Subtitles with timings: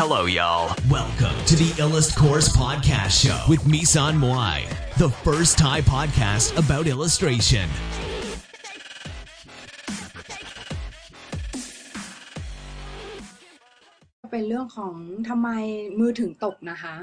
[0.00, 0.76] Hello, y'all.
[0.90, 6.84] Welcome to the Illust Course Podcast Show with Misan Moai, the first Thai podcast about
[6.94, 7.66] illustration.
[14.30, 14.94] เป็นเรื่องของ
[15.28, 15.48] ทำไม
[15.98, 16.96] มือถึงตกนะคะ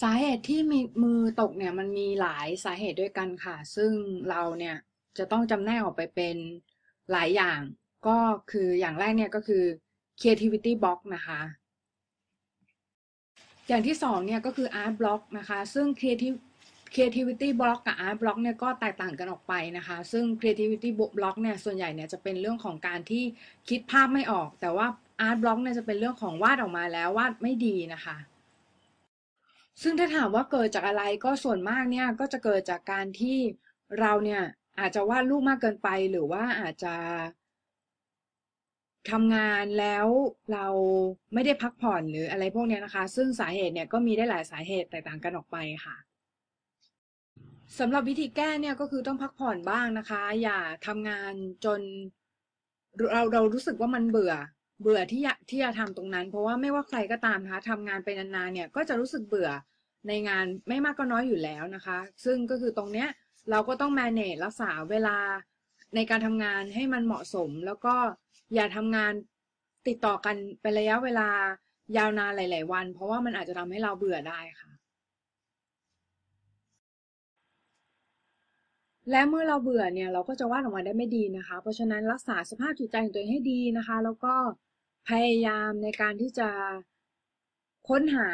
[0.00, 3.92] สาเหตุที่มีมือตกเนี่ยมันมีหลายสาเหตุด้วยกันค่ะ ซึ่ง
[4.30, 4.76] เราเนี่ย
[5.18, 6.36] จะต้องจำแนกออกไปเป็น
[7.12, 7.60] หลายอย่าง
[8.06, 8.18] ก็
[8.50, 9.64] คืออย่างแรกเนี่ยก็คือ
[10.20, 11.40] creativity block นะคะ
[13.68, 16.36] อย่างที่สองเนี่ยก็คือ art block นะคะ ซึ่ง creative
[16.94, 23.24] creativity block กับ art block เนี่ยก็แตกต่างกันออกไปนะคะ ซึ่ง creativity block เนี่ยส่วนใหญ่เนี่ยจะเป็นเรื่องของการที่
[23.68, 24.86] คิดภาพไม่ออก แต่ว่า
[25.28, 28.16] art block เนี่ยจะเป็นเรื่องของวาดออกมาแล้ววาดไม่ดีนะคะ
[29.82, 33.38] ซึ่งถ้าถามว่าเกิดจากอะไรก็ส่วนมากเนี่ยก็จะเกิดจากการที่
[34.00, 34.42] เราเนี่ย
[34.78, 36.94] อาจจะวาดรูปมากเกินไป หรือว่าอาจจะ
[39.12, 40.06] ทำงานแล้ว
[40.52, 40.66] เรา
[41.34, 45.96] ไม่ได้พักผ่อนหรืออะไรพวกนี้นะคะ ซึ่งสาเหตุเนี่ยก็มีได้หลายสาเหตุแตกต่างกันออกไปค่ะ
[47.78, 51.32] สำหรับวิธีแก้เนี่ยก็คือต้องพักผ่อนบ้างนะคะ อย่าทำงาน
[51.64, 51.80] จน
[53.12, 54.34] เราเรารู้สึกว่ามันเบื่อ
[54.82, 59.50] เบื่อที่ที่จะทำตรงนั้น เพราะว่าไม่ว่าใครก็ตามนะคะทำงานไปนานๆเนี่ยก็จะรู้สึกเบื่อ
[60.08, 63.08] ในงานไม่มากก็น้อยอยู่แล้วนะคะ ซึ่งก็คือตรงเนี้ย
[63.50, 65.16] เราก็ต้อง manage รักษาเวลา
[65.94, 67.94] ในการทำงานให้มันเหมาะสม แล้วก็
[68.54, 69.12] อย่าทำงาน
[69.88, 71.28] ติดต่อกันเป็นระยะเวลา
[71.96, 74.70] ยาวนานหลาย ๆ วัน เพราะว่ามันอาจจะทำให้เราเบื่อได้ค่ะ
[79.10, 84.34] และเมื่อเราเบื่อเนี่ยเราก็จะวาดออกมาได้ไม่ดีนะคะ เพราะฉะนั้นรักษาสภาพจิตใจของตัวเองให้ดีนะคะ แล้วก็
[85.08, 86.48] พยายามในการที่จะ
[87.88, 88.28] ค้นหา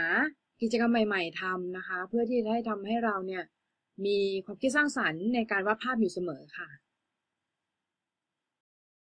[0.62, 3.44] กิจกรรมใหม่ ๆทำนะคะ เพื่อที่จะให้ทำให้เราเนี่ย
[4.06, 6.68] มีความคิดสร้างสรรค์ในการวาดภาพอยู่เสมอค่ะ